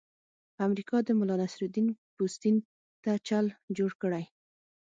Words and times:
امریکا 0.67 0.97
د 1.03 1.09
ملانصرالدین 1.19 1.87
پوستین 2.15 2.55
ته 3.03 3.11
چل 3.27 3.45
جوړ 3.77 3.91
کړی. 4.01 4.23